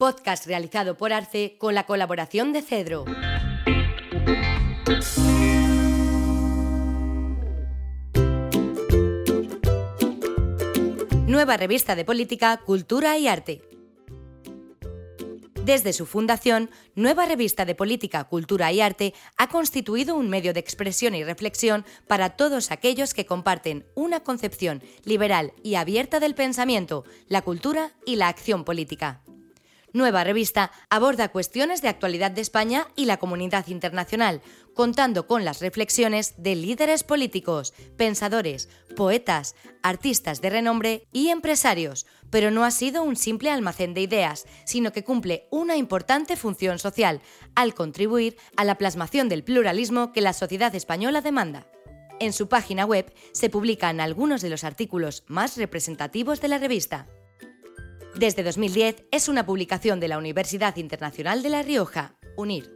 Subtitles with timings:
[0.00, 3.04] podcast realizado por Arce con la colaboración de Cedro.
[11.26, 13.60] Nueva revista de política, cultura y arte.
[15.66, 20.60] Desde su fundación, Nueva Revista de Política, Cultura y Arte ha constituido un medio de
[20.60, 27.04] expresión y reflexión para todos aquellos que comparten una concepción liberal y abierta del pensamiento,
[27.28, 29.20] la cultura y la acción política.
[29.92, 34.40] Nueva Revista aborda cuestiones de actualidad de España y la comunidad internacional,
[34.74, 42.50] contando con las reflexiones de líderes políticos, pensadores, poetas, artistas de renombre y empresarios, pero
[42.50, 47.20] no ha sido un simple almacén de ideas, sino que cumple una importante función social,
[47.56, 51.66] al contribuir a la plasmación del pluralismo que la sociedad española demanda.
[52.20, 57.08] En su página web se publican algunos de los artículos más representativos de la revista.
[58.20, 62.70] Desde 2010 es una publicación de la Universidad Internacional de La Rioja, UNIR.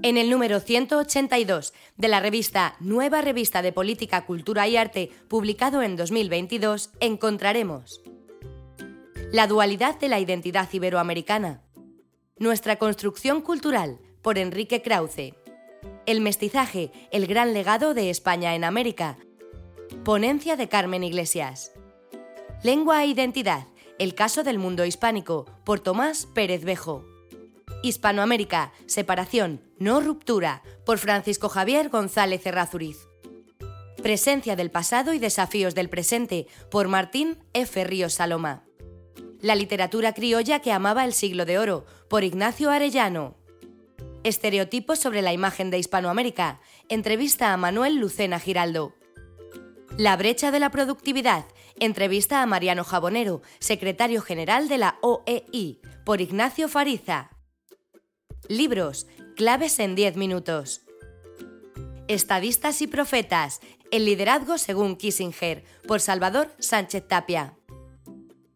[0.00, 5.82] En el número 182 de la revista Nueva Revista de Política, Cultura y Arte, publicado
[5.82, 8.00] en 2022, encontraremos
[9.30, 11.60] La dualidad de la identidad iberoamericana,
[12.38, 15.34] Nuestra construcción cultural, por Enrique Krauze,
[16.06, 19.18] El mestizaje, el gran legado de España en América,
[20.02, 21.72] Ponencia de Carmen Iglesias.
[22.64, 23.68] Lengua e Identidad,
[24.00, 27.04] el caso del mundo hispánico, por Tomás Pérez Bejo.
[27.84, 33.06] Hispanoamérica, separación, no ruptura, por Francisco Javier González Errázuriz.
[34.02, 37.84] Presencia del pasado y desafíos del presente, por Martín F.
[37.84, 38.64] Ríos Saloma.
[39.40, 43.36] La literatura criolla que amaba el siglo de oro, por Ignacio Arellano.
[44.24, 48.94] Estereotipos sobre la imagen de Hispanoamérica, entrevista a Manuel Lucena Giraldo.
[49.96, 51.44] La brecha de la productividad,
[51.80, 57.30] Entrevista a Mariano Jabonero, secretario general de la OEI, por Ignacio Fariza.
[58.48, 60.82] Libros, claves en 10 minutos.
[62.08, 63.60] Estadistas y profetas,
[63.92, 67.54] el liderazgo según Kissinger, por Salvador Sánchez Tapia.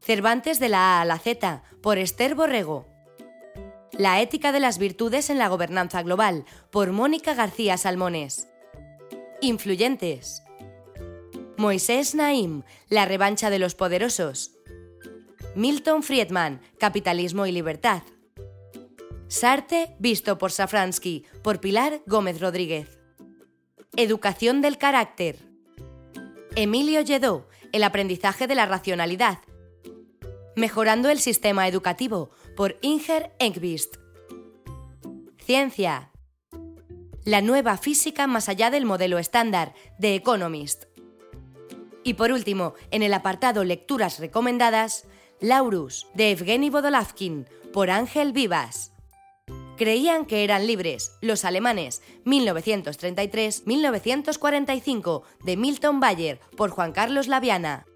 [0.00, 2.88] Cervantes de la A a la Z, por Esther Borrego.
[3.92, 8.48] La ética de las virtudes en la gobernanza global, por Mónica García Salmones.
[9.42, 10.42] Influyentes.
[11.60, 14.52] Moisés Naim, La revancha de los poderosos.
[15.54, 18.02] Milton Friedman, Capitalismo y libertad.
[19.28, 22.98] Sarte, visto por Safransky, por Pilar Gómez Rodríguez.
[23.94, 25.36] Educación del carácter.
[26.56, 29.40] Emilio Lledó, El aprendizaje de la racionalidad.
[30.56, 33.96] Mejorando el sistema educativo, por Inger Engvist.
[35.44, 36.10] Ciencia.
[37.26, 40.84] La nueva física más allá del modelo estándar, de Economist.
[42.02, 45.04] Y por último, en el apartado Lecturas recomendadas,
[45.40, 48.92] Laurus, de Evgeny Vodolavkin, por Ángel Vivas.
[49.76, 57.86] Creían que eran libres, los alemanes, 1933-1945, de Milton Bayer, por Juan Carlos Laviana.